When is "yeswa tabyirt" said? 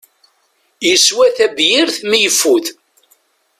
0.87-1.95